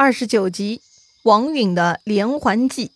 [0.00, 0.80] 二十九集，
[1.24, 2.92] 王允的连环计。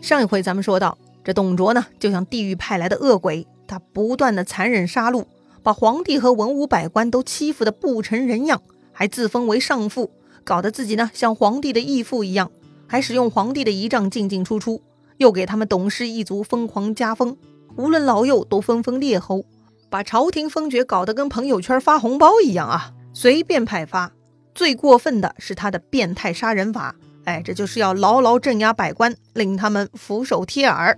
[0.00, 5.24] 上一回咱们说到，这董卓呢，就像地狱派来的恶鬼，他不断的残忍杀戮，
[5.64, 10.12] 把皇帝和文武百官都欺负的不成人样，还自封为上父，
[10.44, 12.52] 搞得自己呢像皇帝的义父一样，
[12.86, 14.80] 还使用皇帝的仪仗进进出出，
[15.16, 17.36] 又给他们董氏一族疯狂加封，
[17.76, 19.44] 无论老幼都分封列侯，
[19.90, 22.94] 把朝廷封爵搞得跟朋友圈发红包一样啊！
[23.20, 24.12] 随便派发，
[24.54, 26.94] 最过分的是他的变态杀人法。
[27.24, 30.96] 哎，这就是要牢牢镇压百官，令他们俯首帖耳。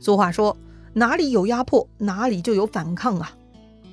[0.00, 0.56] 俗话说，
[0.92, 3.30] 哪里有压迫，哪里就有反抗啊！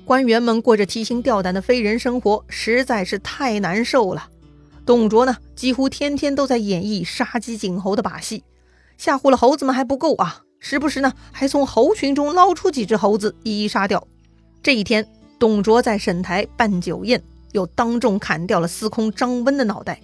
[0.04, 4.28] 官员们过着提心吊胆的非人生活，实在是太难受了。
[4.84, 8.42] 董卓呢，几乎天天都在演绎杀鸡儆猴的把戏，
[8.96, 14.08] 吓唬了猴子们还不够啊，时不时呢，还从猴群中捞出几只猴子，一一杀掉。
[14.60, 15.08] 这一天。
[15.38, 20.00] 董卓在沈台办酒宴，又当众砍掉了司空张温的脑袋。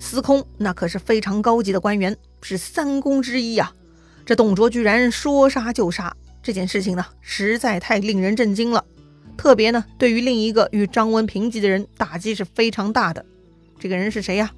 [0.00, 3.72] 司空那可是非常高级的官员，是三公之一啊！
[4.26, 8.84] 这董卓居然说杀就杀，这件事情呢，实在太令人震惊了。
[9.36, 13.24] 特别呢，对于另一个与张温平级的人，打击是非常大的。
[13.78, 14.52] 这个人是谁呀？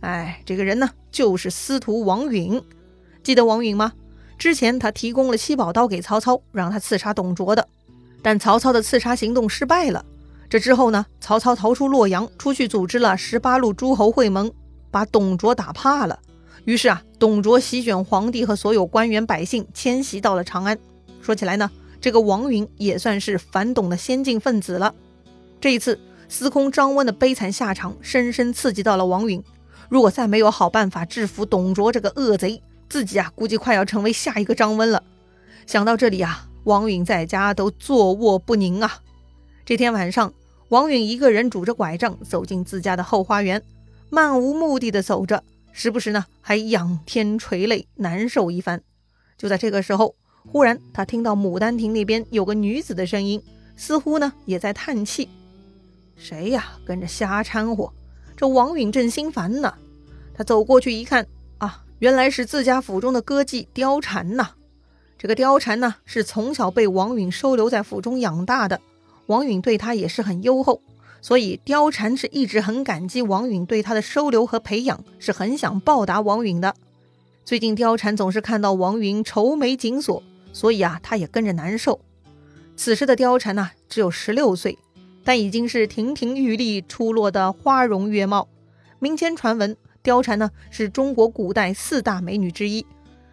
[0.00, 2.62] 哎，这个人呢，就是司徒王允。
[3.22, 3.94] 记得王允吗？
[4.38, 7.66] 之前他提供了七宝刀给曹操，让他刺杀董卓的。
[8.26, 10.04] 但曹操的刺杀行动失败了。
[10.50, 11.06] 这之后呢？
[11.20, 14.50] 曹操逃出洛阳，出去组织了十八路诸侯会盟，
[14.90, 16.18] 把董卓打怕了。
[16.64, 20.76] 于是啊，董卓席卷皇帝和所有官员百姓，迁徙到了长安。
[21.22, 24.92] 说起来呢，这个王允也算是反董的先进分子了。
[25.60, 25.96] 这一次，
[26.28, 29.40] 司空张温的悲惨下场，深深刺激到了王允。
[29.88, 35.04] 如果再没有好办法制服董卓这个恶贼，自己啊，估计快要成为下一个张温了。
[35.64, 36.45] 想到这里啊。
[36.66, 38.98] 王允在家都坐卧不宁啊！
[39.64, 40.34] 这天晚上，
[40.68, 43.62] 王允一个人拄着拐杖走进自家的后花园，
[44.10, 48.82] 漫无目的的走着，时不时呢还仰天垂泪，难受一番。
[49.38, 53.40] 就在这个时候，忽然他听到牡丹亭那边有个女子的声音，
[53.76, 55.28] 似乎呢也在叹气。
[56.16, 56.72] 谁呀？
[56.84, 57.92] 跟着瞎掺和！
[58.36, 59.72] 这王允正心烦呢，
[60.34, 61.28] 他走过去一看，
[61.58, 64.50] 啊，原来是自家府中的歌妓貂蝉呐。
[65.18, 68.80] 这个貂蝉呢，是从小被王允收留在府中养大的，
[69.26, 70.80] 王允对她也是很优厚，
[71.22, 76.74] 所以貂蝉是一直很感激王允对她的收留和培养，是很想报答王允的。
[77.44, 80.22] 最近貂蝉总是看到王允愁眉紧锁，
[80.52, 82.00] 所以啊，她也跟着难受。
[82.76, 84.78] 此时的貂蝉呢，只有十六岁，
[85.24, 88.48] 但已经是亭亭玉立、出落的花容月貌。
[88.98, 92.84] 民间传闻，貂蝉呢是中国古代四大美女之一。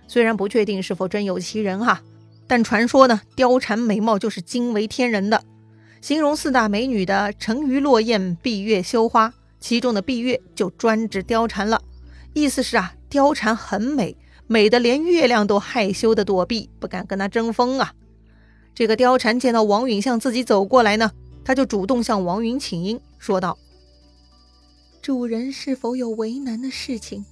[0.08, 2.02] 虽然不确定是否真有其人哈，
[2.48, 5.44] 但传说呢，貂蝉美貌就是惊为天人的。
[6.02, 11.82] 形容四大美女的“沉鱼落雁，闭月羞花”，其中的“闭月”就专指貂蝉了。
[12.34, 17.94] 意思是啊，貂蝉很美，美的连月亮都害羞的躲避，不敢跟她争锋啊。
[18.76, 21.12] 这个貂蝉见到王允向自己走过来呢，
[21.46, 23.58] 她就主动向王允请缨，说道
[25.02, 27.26] ：“主人是否有为难的事情？”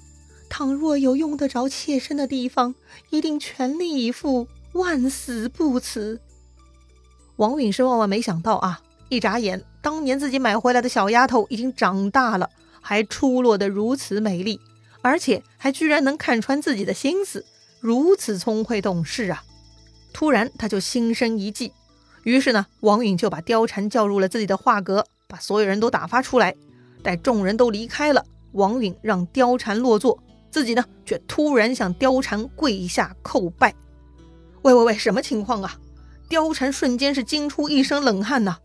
[0.51, 2.75] 倘若有用得着妾身的地方，
[3.09, 6.19] 一定全力以赴，万死不辞。
[7.37, 8.81] 王允是万万没想到啊！
[9.07, 12.49] 一眨眼，当年自己买回来的小丫头已经长大了，
[12.81, 14.59] 还出落得如此美丽，
[15.01, 17.45] 而且还居然能看穿自己的心思，
[17.79, 19.45] 如此聪慧懂事啊！
[20.11, 21.71] 突然他就心生一计，
[22.23, 26.53] 于是呢，王允就把貂蝉叫入了自己的画阁，把所有人都打发出来。
[27.01, 30.21] 待众人都离开了，王允让貂蝉落座。
[30.51, 33.73] 自己呢，却突然向貂蝉跪下叩拜。
[34.61, 35.79] 喂喂喂，什么情况啊？
[36.29, 38.57] 貂蝉瞬间是惊出一身冷汗呐，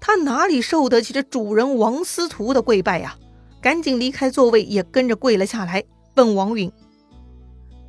[0.00, 3.16] 他哪里受得起这主人王司徒的跪拜呀？
[3.60, 5.84] 赶紧离开座位，也跟着跪了下来，
[6.16, 6.70] 问王允：“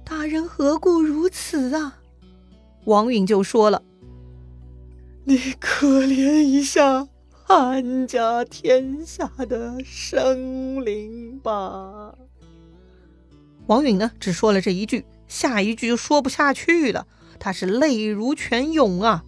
[0.05, 1.99] 大人何故如此啊？”
[2.85, 3.81] 王允就说了
[5.25, 12.15] ：“你可怜一下汉家天下的生灵吧。”
[13.67, 17.07] 王允呢，只说了这一句，下一句就说不下去了。
[17.39, 19.23] 他是泪如泉涌啊！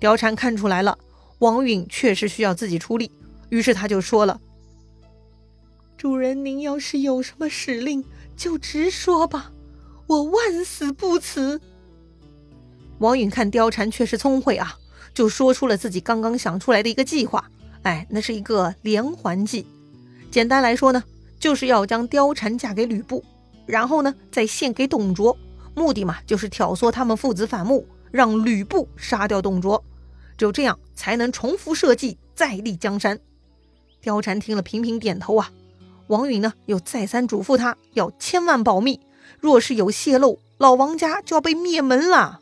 [0.00, 0.98] 貂蝉看出来了，
[1.38, 3.10] 王允确实需要自己出力，
[3.50, 4.40] 于是他就说了
[5.98, 8.04] ：“主人，您要是有什么使令，
[8.36, 9.52] 就直说吧，
[10.06, 11.60] 我万死不辞。”
[12.98, 14.78] 王允看貂蝉确实聪慧啊，
[15.12, 17.50] 就说出了自己刚刚想出来的一个计划。
[17.82, 19.66] 哎，那是一个连环计。
[20.30, 21.04] 简单来说呢，
[21.38, 23.22] 就是要将貂蝉嫁给吕布。
[23.66, 25.36] 然后呢，再献给董卓，
[25.74, 29.84] 目的嘛，就是挑唆他们父子反目，让吕布杀掉董卓，
[30.38, 33.18] 只有这样才能重复设计，再立江山。
[34.02, 35.50] 貂蝉听了频频点头啊。
[36.06, 39.00] 王允呢又再三嘱咐他要千万保密，
[39.40, 42.38] 若是有泄露，老王家就要被灭门了。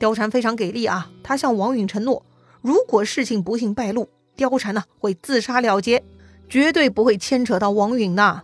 [0.00, 2.24] 貂蝉非常给力啊，他向王允承诺，
[2.62, 4.08] 如果事情不幸败露，
[4.38, 6.02] 貂蝉呢会自杀了结，
[6.48, 8.42] 绝对不会牵扯到王允的。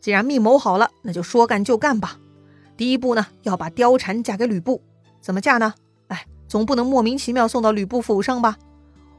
[0.00, 2.18] 既然密谋好了，那就说干就干吧。
[2.76, 4.82] 第一步呢，要把貂蝉嫁给吕布，
[5.20, 5.74] 怎么嫁呢？
[6.08, 8.56] 哎，总不能莫名其妙送到吕布府上吧？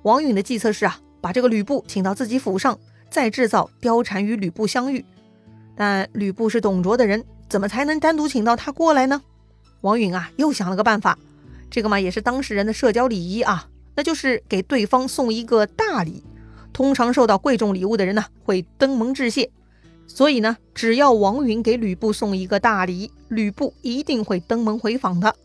[0.01, 2.79] 王允的计策是啊，把这个吕布请到自己府上，
[3.11, 5.05] 再制造貂蝉与吕布相遇。
[5.75, 9.21] 但吕布是董卓的人，怎么才能单独请到他过来呢？
[9.81, 11.17] 王允啊，又想了个办法。
[11.69, 16.23] 这个嘛，也是当事人的社交礼仪啊，那就是给对方送一个大礼。
[16.73, 19.51] 通常受到贵重礼物的人呢，会登门致谢。
[20.07, 25.35] 所以呢，只要王允给吕布送一个大礼，吕布一定会登门回访的。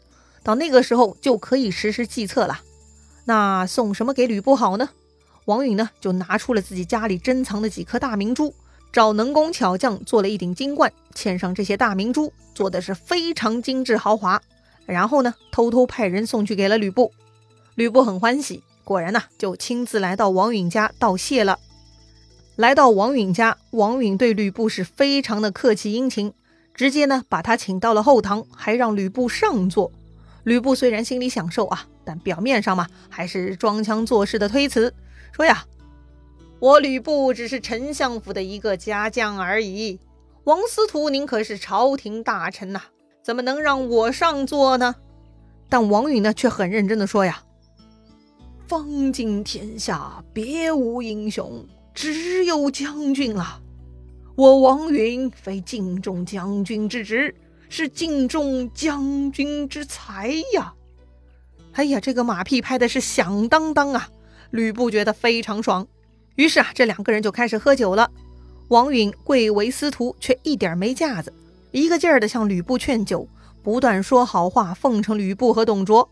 [0.42, 2.60] 到那个时候就可以实施计策了。
[3.24, 4.90] 那送什么给吕布好呢？
[5.46, 8.52] 王允呢就拿出了自己家里珍藏的几颗大明珠，
[8.92, 14.40] 找能工巧匠做了一顶金冠，嵌上这些大明珠，做的是非常精致豪华。
[14.86, 17.12] 然后呢，偷偷派人送去给了吕布。
[17.76, 21.58] 吕布很欢喜，果然呢就亲自来到王允家道谢了。
[22.56, 26.32] 来到王允家，王允对吕布是非常的客气殷勤，
[26.72, 29.92] 直接呢把他请到了后堂，还让吕布上座。
[30.44, 34.94] 吕布虽然心里享受啊，但表面上嘛还是装腔作势的推辞，
[35.32, 35.66] 说呀
[36.58, 40.00] ：“我吕布只是丞相府的一个家将而已，
[40.44, 42.80] 王司徒您可是朝廷大臣呐，
[43.22, 44.94] 怎么能让我上座呢？”
[45.68, 47.42] 但王允呢却很认真的说呀
[48.66, 53.62] ：“方今天下别无英雄。”只有将军了，
[54.34, 57.34] 我王允非敬重将军之职，
[57.70, 60.74] 是敬重将军之才呀！
[61.72, 64.10] 哎呀，这个马屁拍的是响当当啊！
[64.50, 65.88] 吕布觉得非常爽，
[66.34, 68.10] 于是啊，这两个人就开始喝酒了。
[68.68, 71.32] 王允贵为司徒，却一点没架子，
[71.70, 73.26] 一个劲儿的向吕布劝酒，
[73.62, 76.06] 不断说好话，奉承吕布和董卓。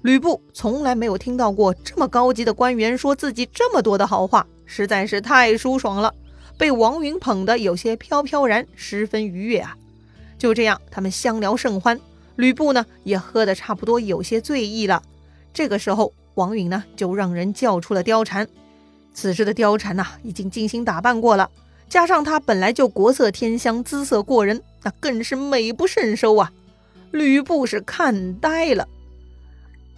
[0.00, 4.46] 吕布从来没有听到过这么高级的官员说自己这么多的好话。
[4.66, 6.12] 实在是太舒爽了，
[6.58, 9.76] 被王允捧得有些飘飘然，十分愉悦啊！
[10.36, 11.98] 就这样，他们相聊甚欢。
[12.36, 15.02] 吕布呢，也喝得差不多有些醉意了。
[15.54, 18.46] 这个时候，王允呢就让人叫出了貂蝉。
[19.14, 21.50] 此时的貂蝉呐，已经精心打扮过了，
[21.88, 26.52] 加上她本来就国色天香，姿色过人，那更是美不胜收啊！
[27.12, 28.86] 吕布是看呆了，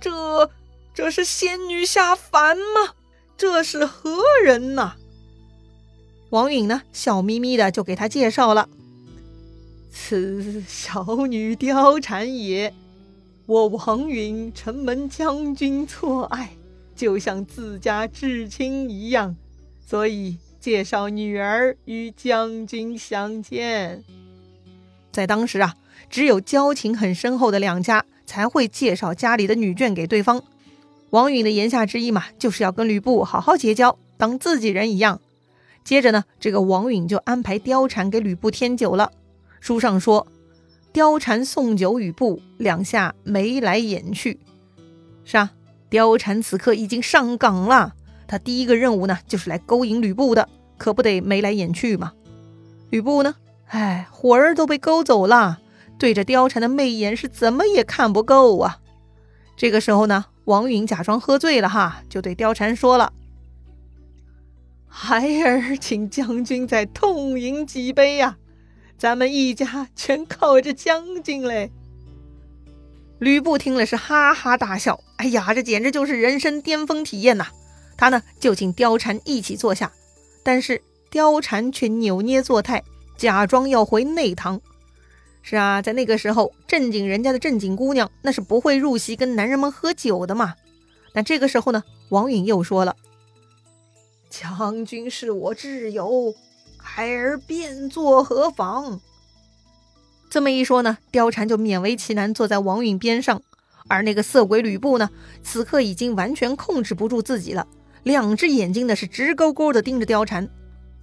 [0.01, 0.49] 这
[0.95, 2.95] 这是仙女下凡吗？
[3.39, 4.97] 这是何人呐？
[6.31, 8.69] 王允呢，笑眯眯的就给他介绍了
[9.93, 12.75] ：“此小女貂蝉也。
[13.47, 16.51] 我王允承蒙将军错爱，
[16.97, 19.37] 就像自家至亲一样，
[19.87, 24.03] 所以介绍女儿与将军相见。
[25.13, 25.77] 在当时啊，
[26.11, 30.43] 只有交情很深厚的两家才会介绍家里的女眷给对方。”
[31.11, 35.21] 王允的言下之意嘛，就是要跟吕布好好结交，当自己人一样。
[35.83, 39.11] 接着呢，这个王允就安排貂蝉给吕布添酒了。
[39.59, 40.27] 书上说，
[40.93, 44.39] 貂蝉送酒与布，两下眉来眼去。
[45.25, 45.53] 是啊，
[45.91, 47.95] 貂蝉此刻已经上岗了，
[48.27, 50.47] 他第一个任务呢，就是来勾引吕布的，
[50.77, 52.13] 可不得眉来眼去嘛。
[52.91, 53.37] 吕布呢，
[53.69, 55.61] 哎，魂儿都被勾走了，
[55.99, 58.81] 对着貂蝉的媚眼是怎么也看不够啊。
[59.57, 60.27] 这个时候呢。
[60.49, 63.13] 王允假装喝醉了哈，就对貂蝉说了
[64.89, 68.39] ：“孩儿请将军再痛饮几杯呀，
[68.97, 71.71] 咱们一家全靠着将军嘞。”
[73.21, 77.49] 吕布听了是哈哈大笑，哎呀，这简直就是人生巅峰体验呐！
[77.99, 79.93] 他呢就请貂蝉一起坐下，
[80.43, 82.83] 但是貂蝉却扭捏作态，
[83.19, 84.59] 假装要回内堂。
[85.51, 90.55] 是啊，在那个时候，正经人家的正经姑娘那是不会入席跟男人们喝酒的嘛。
[91.15, 92.95] 那这个时候呢，王允又说了
[94.29, 96.35] ：“将军是我挚友，
[96.77, 99.01] 孩儿便作何妨？”
[100.29, 103.41] 这么一说呢，貂蝉就勉为其难坐在王允边上，
[103.89, 105.09] 而那个色鬼吕布呢，
[105.43, 107.67] 此刻已经完全控制不住自己了，
[108.03, 110.47] 两只眼睛呢是直勾勾的盯着貂蝉。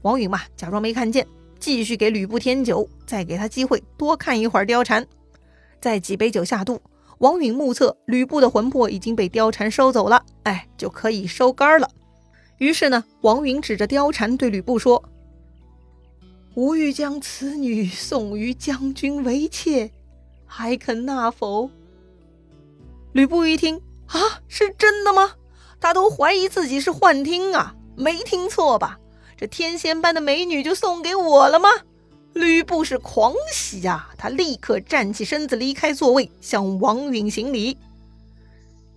[0.04, 1.26] 王允嘛，假装没看见。
[1.66, 5.04] 继续给吕布添酒，再给他机会多看一会儿貂蝉。
[5.82, 6.80] 再几杯酒下肚，
[7.18, 11.90] 王允目测吕布的魂魄已经被貂蝉收走了，哎，就可以收杆了。
[12.60, 15.04] 于是呢，王允指着貂蝉对吕布说
[16.54, 19.90] ：“吾欲将此女送于将军为妾，
[20.46, 21.72] 还肯纳否？”
[23.12, 25.32] 吕布一听，啊，是真的吗？
[25.82, 29.00] 他都怀疑自己是幻听啊，没听错吧？
[29.38, 31.70] 这天仙般的美女就送给我了吗？
[32.34, 37.78] 吕布是狂喜呀，他立刻站起身子，离开座位，向王允行礼。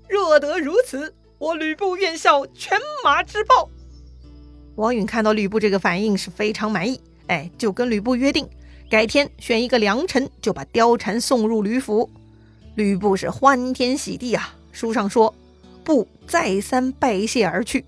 [0.09, 3.69] 若得如此，我吕布愿效犬马之报。
[4.77, 8.49] 王允看到吕布这个反应是非常满意，哎，就跟吕布约定，
[8.89, 12.09] 改天选一个良辰，就把貂蝉送入吕府。
[12.77, 15.35] 吕布是欢天喜地啊，书上说，
[15.83, 17.85] 布再三拜谢而去。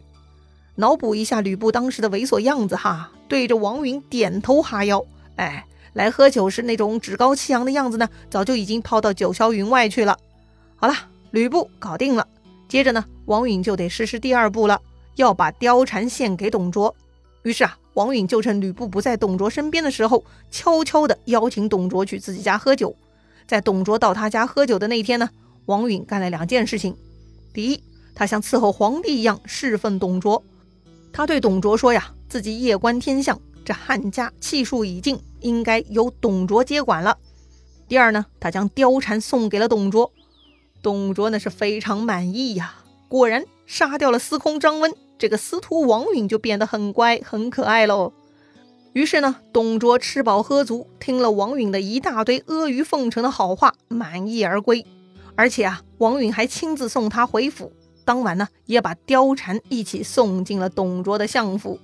[0.81, 5.05] 脑补一下吕布当时的猥琐样子哈，对着王允点头哈腰，
[5.37, 10.19] 哎，来喝酒时那种趾高气扬的样子呢，早就已经抛到九霄云外去了。
[10.77, 10.95] 好了，
[11.33, 12.27] 吕布搞定了。
[12.67, 14.81] 接着呢，王允就得实施第二步了，
[15.17, 16.97] 要把貂蝉献给董卓。
[17.43, 22.97] 于是啊，王允就趁吕布不在董卓身边的时候，悄悄地邀请董卓去自己家喝酒。
[23.47, 25.29] 在董卓到他家喝酒的那天呢，
[25.67, 26.97] 王允干了两件事情。
[27.53, 27.83] 第一，
[28.15, 30.43] 他像伺候皇帝一样侍奉董卓。
[31.13, 37.19] 他对董卓说呀，自己夜观天象，这汉家气数已尽，应该由董卓接管了。
[37.89, 40.13] 第二呢，他将貂蝉送给了董卓。
[40.83, 42.77] 董卓那是非常满意呀，
[43.09, 48.13] 果然杀掉了司空张温，这个司徒王允就变得很乖很可爱喽。
[48.93, 54.87] 于是呢，董卓吃饱喝足，听了王允的一大堆阿谀奉承的好话，满意而归。
[55.37, 57.73] 而且啊，王允还亲自送他回府。
[58.11, 61.79] 当晚呢，也把貂蝉一起送进了董卓的相府。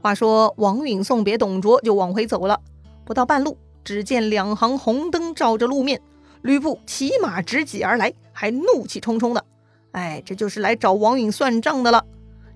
[0.00, 2.58] 话说王允送别董卓就往回走了，
[3.04, 6.00] 不到半路，只见两行红灯照着路面，
[6.40, 9.44] 吕布骑马直挤而来，还怒气冲冲的。
[9.90, 12.06] 哎，这就是来找王允算账的了。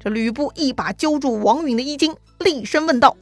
[0.01, 3.19] 这吕布一把揪住王允的衣襟，厉声问道：“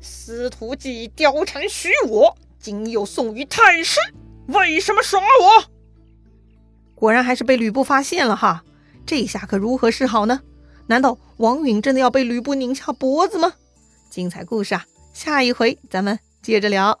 [0.00, 4.00] 司徒既貂蝉许我，今又送于太师，
[4.46, 5.64] 为什么耍我？”
[7.02, 8.62] 果然还是被吕布发现了哈，
[9.04, 10.40] 这下可如何是好呢？
[10.86, 13.54] 难道王允真的要被吕布拧下脖子吗？
[14.08, 17.00] 精彩故事啊，下一回咱们接着聊。